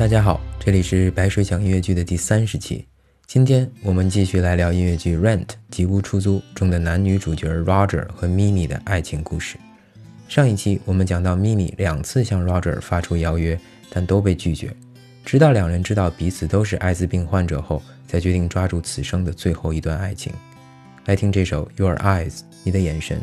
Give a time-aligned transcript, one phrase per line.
[0.00, 2.86] 大家好，这里是白水讲音乐剧的第三十期。
[3.26, 9.58] 今天我们继续来聊音乐剧《Rent》吉屋出租中的男女主角 Roger 和 Mimi 的爱情故事。
[10.26, 13.60] 上一期我们讲到，Mimi 两次向 Roger 发出邀约，
[13.90, 14.74] 但都被拒绝。
[15.22, 20.32] 直到两人知道彼此都是艾滋病患者后，才决定抓住此生的最后一段爱情。
[21.04, 23.20] 来听这首《Your Eyes》，你的眼神。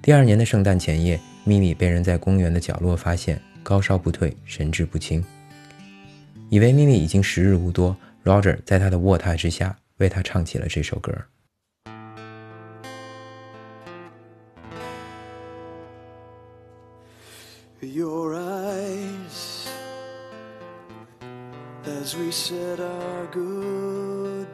[0.00, 5.24] 第二年的圣诞前夜，，Mimi 被人在公园的角落发现，高烧不退，神志不清。
[6.49, 11.13] 以为咪咪已经时日无多，Roger 在他的卧榻之下为他唱起了这首歌。
[17.81, 19.67] Your eyes
[21.85, 24.53] as we said our goodbyes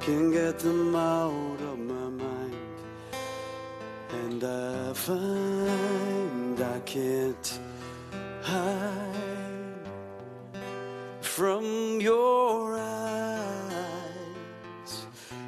[0.00, 2.56] can't get them out of my mind
[4.12, 7.58] and I find I can't
[8.42, 9.09] hide
[11.41, 11.65] from
[11.99, 13.73] your eyes.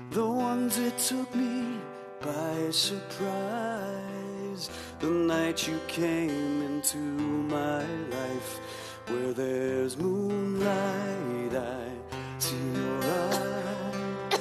[0.10, 1.78] The ones that took me
[2.20, 4.72] by surprise.
[5.02, 7.86] The night you came into my
[8.18, 8.60] life
[9.06, 11.86] where there's moonlight I
[12.40, 14.40] see your eyes.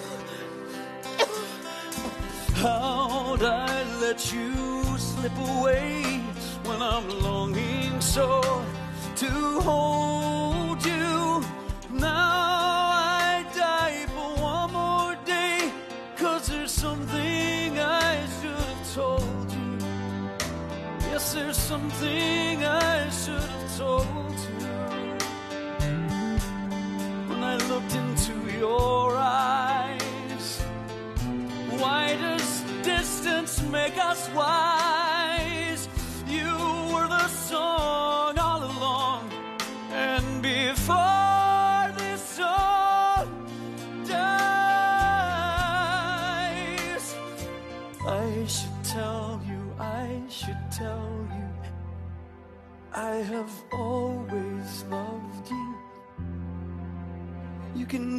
[2.62, 4.54] How'd I let you
[4.96, 6.22] slip away
[6.64, 8.40] when I'm longing so
[9.16, 10.51] to hold
[10.86, 11.44] you
[11.90, 12.90] now
[13.28, 15.72] I die for one more day
[16.16, 19.78] cause there's something I should have told you.
[21.10, 24.81] Yes, there's something I should have told you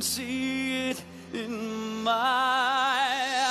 [0.03, 1.01] see it
[1.33, 3.42] in my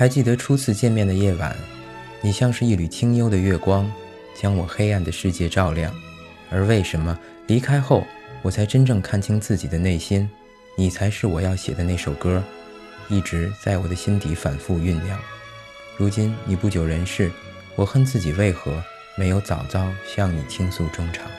[0.00, 1.54] 还记得初次见面的夜晚，
[2.22, 3.86] 你像是一缕清幽的月光，
[4.34, 5.94] 将我黑暗的世界照亮。
[6.48, 8.06] 而为什么离开后，
[8.40, 10.26] 我才真正看清自己的内心？
[10.74, 12.42] 你才是我要写的那首歌，
[13.10, 15.20] 一直在我的心底反复酝酿。
[15.98, 17.30] 如今你不久人世，
[17.76, 18.82] 我恨自己为何
[19.18, 21.30] 没有早早向你倾诉衷肠。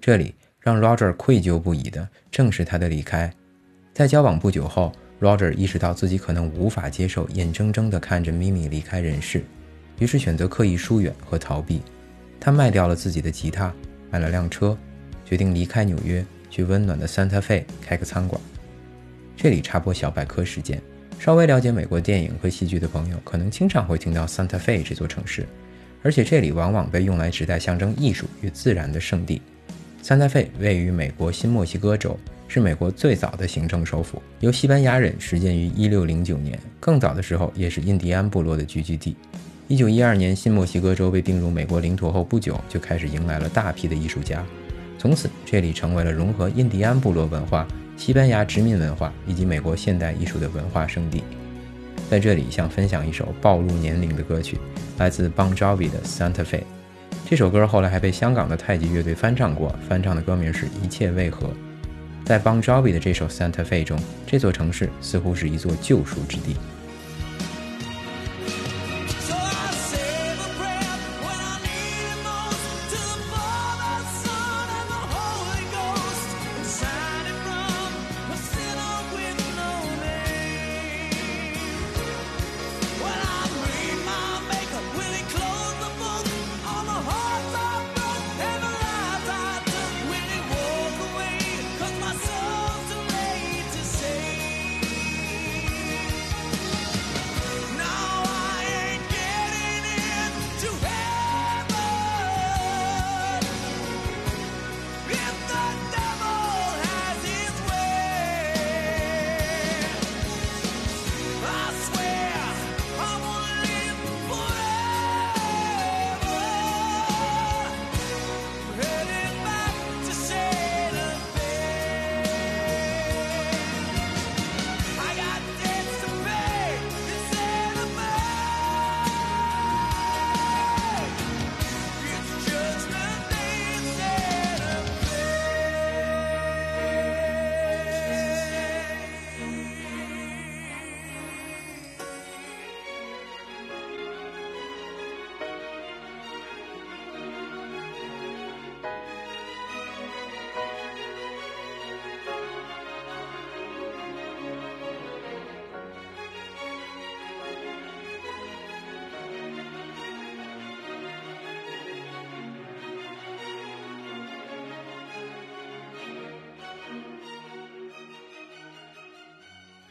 [0.00, 3.32] 这里让 Roger 愧疚不已的正是他的离开。
[3.96, 9.42] 在交往不久后，Roger 意识到自己可能无法接受眼睁睁地看着 Mimi 离开人世，
[9.98, 11.80] 于是选择刻意疏远和逃避。
[12.38, 13.72] 他卖掉了自己的吉他，
[14.10, 14.76] 买了辆车，
[15.24, 18.38] 决定离开纽约，去温暖的 Santa Fe 开个餐馆。
[19.34, 20.78] 这里插播小百科事件：
[21.18, 25.46] 稍微了解美国电影和戏剧的朋友，可能经常会听到 Santa Fe 这座城市，
[26.02, 29.40] 而且这里往往被用来指代象征艺术与自然的圣地。
[30.02, 32.14] Santa Fe 位于美国新墨西哥州。
[32.48, 36.58] 是美国最早的行政首府，由西班牙人始建于1609年。
[36.78, 39.16] 更早的时候，也是印第安部落的聚居地。
[39.68, 44.44] 1912年，新墨西哥州被并入美国领土后不久，就开始迎来了大批的艺术家。
[44.96, 47.66] 从此，这里成为了融合印第安部落文化、
[47.96, 51.22] 西班牙殖民文化以及美国现代艺术的文化圣地。
[52.08, 54.56] 在这里，想分享一首暴露年龄的歌曲，
[54.98, 56.58] 来自 Bon Jovi 的《Santa Fe》。
[57.28, 61.48] 这首歌后来还被香港的太极乐队翻唱过，翻唱的歌名是《一切为何》。
[62.26, 63.96] 在 Bon Jovi 的这首 Santa Fe 中，
[64.26, 66.56] 这座城市似乎是一座救赎之地。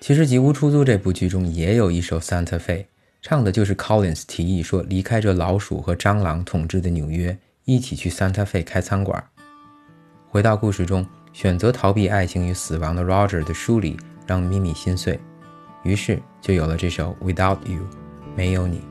[0.06, 2.78] 其实《吉屋出租》这部剧中也有一首《Santa Fe》，
[3.24, 9.24] 唱的就是 Collins 提议说离开这老鼠和蟑螂统治的纽约，一起去 Santa Fe 开餐馆。
[10.30, 11.04] 回到故事中，
[11.34, 13.98] 选择逃避爱情与死亡的 Roger 的疏离
[14.28, 15.20] 让咪咪心碎，
[15.82, 17.80] 于是就有了这首《Without You》，
[18.36, 18.82] 没有你。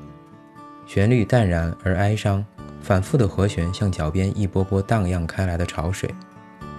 [0.85, 2.45] 旋律淡然而哀伤，
[2.83, 6.13] 反复的和弦像脚边一波波荡漾开来的潮水，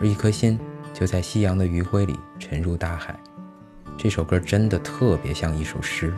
[0.02, 0.60] 而一颗心
[0.94, 3.18] 就在夕阳的余晖里沉入大海。
[4.06, 6.14] 这首歌真的特别像一首诗。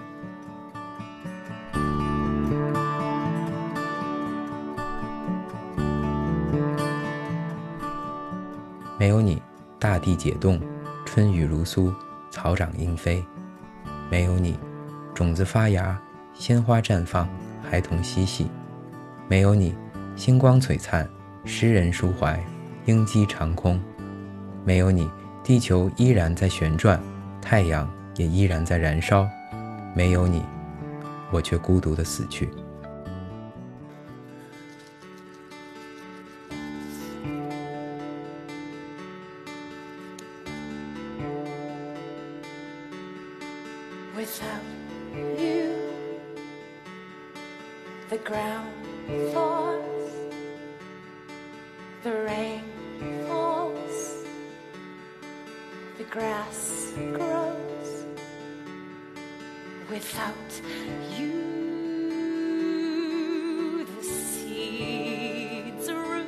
[8.99, 9.41] 没有你，
[9.79, 10.59] 大地解冻，
[11.05, 11.93] 春雨如酥，
[12.29, 13.23] 草长莺飞；
[14.11, 14.59] 没有你，
[15.13, 15.97] 种子发芽，
[16.33, 17.25] 鲜花绽放，
[17.63, 18.47] 孩童嬉戏；
[19.29, 19.73] 没有你，
[20.17, 21.07] 星光璀璨，
[21.45, 22.37] 诗人抒怀，
[22.85, 23.79] 鹰击长空；
[24.65, 25.09] 没有你，
[25.41, 27.01] 地球依然在旋转。
[27.49, 29.25] 太阳也依然在燃烧，
[29.95, 30.43] 没有你，
[31.31, 32.49] 我却孤独的死去。
[56.09, 57.36] grass grows
[59.97, 60.51] without
[61.17, 61.33] you.
[63.95, 66.27] The seeds root,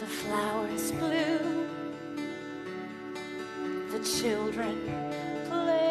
[0.00, 1.68] the flowers bloom,
[3.92, 4.76] the children
[5.50, 5.85] play,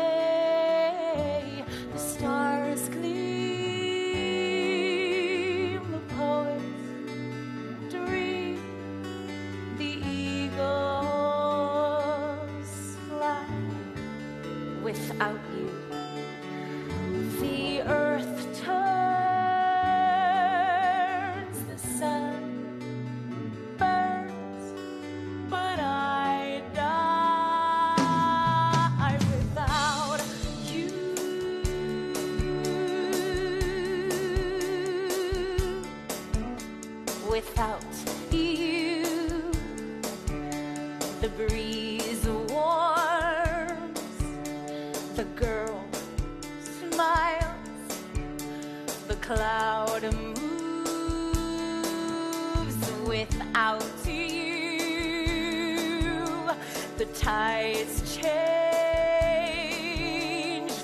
[56.98, 58.32] The tides change,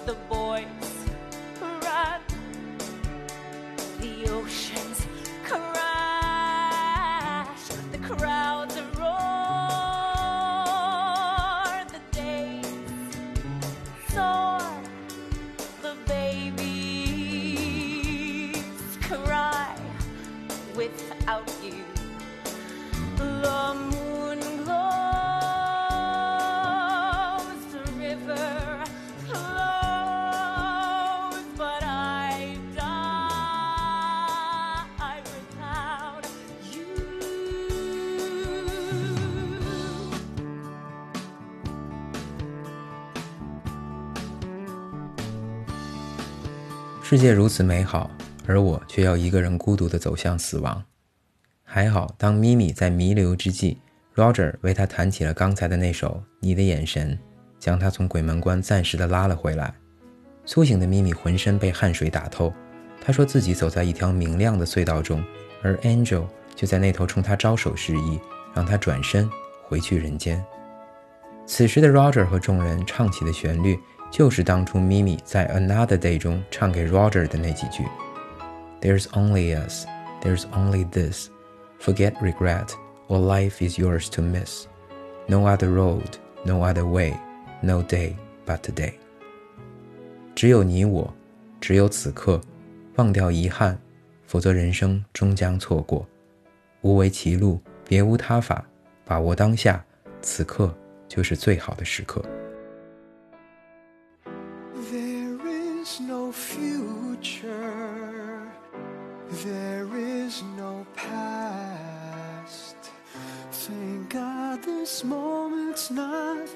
[0.05, 0.80] the boys
[47.11, 48.09] 世界如此美好，
[48.47, 50.81] 而我却要一个人孤独地走向死亡。
[51.61, 53.77] 还好，当咪咪在弥留之际
[54.15, 57.11] ，Roger 为她弹起了刚才的那首《你的眼神》，
[57.59, 59.73] 将她从鬼门关暂时地拉了回来。
[60.45, 62.53] 苏醒的咪咪浑身被汗水打透，
[63.01, 65.21] 她说自己走在一条明亮的隧道中，
[65.61, 66.25] 而 Angel
[66.55, 68.21] 就在那头冲她招手示意，
[68.53, 69.29] 让她转身
[69.67, 70.41] 回去人间。
[71.45, 73.77] 此时的 Roger 和众人唱起的旋律，
[74.11, 77.85] 就是当初咪咪在《Another Day》中唱给 Roger 的那几句
[78.81, 79.85] ：“There's only us,
[80.21, 81.29] there's only this.
[81.79, 82.67] Forget regret,
[83.07, 84.65] or life is yours to miss.
[85.27, 86.03] No other road,
[86.43, 87.13] no other way,
[87.61, 88.15] no day
[88.45, 88.93] but today.”
[90.35, 91.13] 只有你我，
[91.61, 92.41] 只有此刻，
[92.97, 93.77] 忘掉遗憾，
[94.27, 96.05] 否则人生终将错过。
[96.81, 98.65] 无为歧路，别无他法，
[99.05, 99.83] 把握当下，
[100.21, 100.75] 此刻
[101.07, 102.21] 就是最好的时刻。
[114.81, 116.47] This moment's not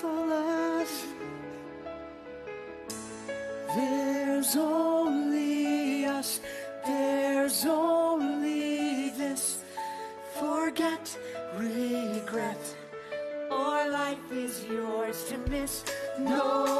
[0.00, 1.06] the last.
[3.76, 6.40] There's only us.
[6.84, 9.62] There's only this.
[10.40, 11.16] Forget
[11.56, 12.62] regret.
[13.52, 15.84] Or life is yours to miss.
[16.18, 16.73] no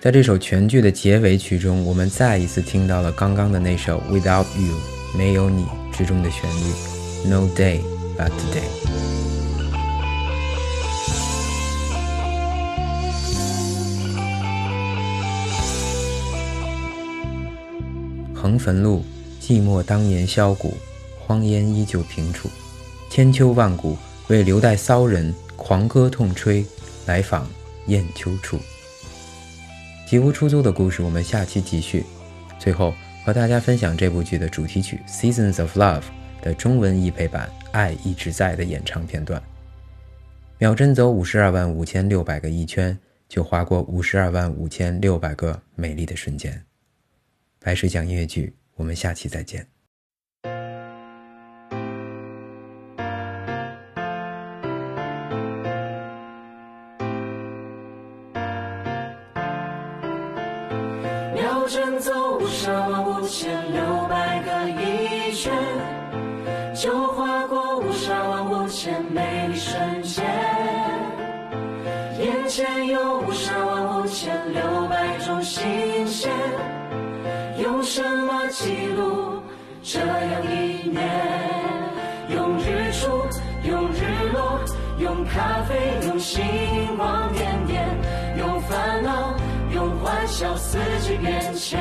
[0.00, 4.74] 在这首全剧的结尾曲中，我们再一次听到了刚刚的那首《Without You》
[5.18, 7.80] 没有你之中的旋律，No day
[8.16, 8.64] but today。
[18.34, 19.04] 横汾路，
[19.38, 20.78] 寂寞当年箫鼓，
[21.18, 22.48] 荒烟依旧平楚。
[23.10, 26.64] 千秋万古，为留待骚人狂歌痛吹，
[27.04, 27.46] 来访
[27.84, 28.58] 雁丘处。
[30.10, 32.04] 吉屋出租的故事，我们下期继续。
[32.58, 32.92] 最后
[33.24, 36.00] 和大家分享这部剧的主题曲《Seasons of Love》
[36.42, 39.40] 的中文译配版《爱一直在》的演唱片段。
[40.58, 42.98] 秒针走五十二万五千六百个一圈，
[43.28, 46.60] 就划过五十二万五千六百个美丽的瞬间。
[47.60, 49.64] 白水讲音乐剧，我们下期再见。
[77.70, 79.40] 用什么记录
[79.80, 81.08] 这样一年？
[82.28, 83.06] 用日出，
[83.62, 84.60] 用日落，
[84.98, 85.76] 用咖啡，
[86.08, 86.42] 用星
[86.96, 87.88] 光点点，
[88.36, 89.36] 用烦恼，
[89.72, 91.80] 用欢笑，四季变迁，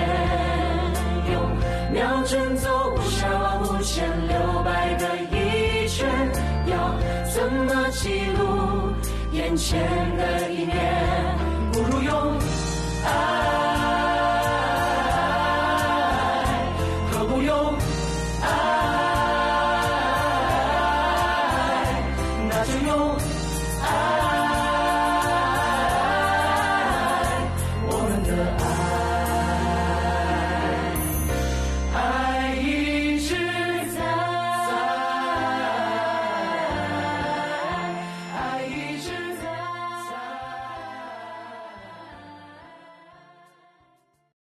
[1.34, 1.50] 用
[1.92, 6.08] 秒针走五十万五千六百个一圈，
[6.68, 6.94] 要
[7.34, 8.94] 怎么记录
[9.32, 9.82] 眼前
[10.16, 10.78] 的一年？
[11.74, 12.38] 不如用
[13.04, 13.79] 爱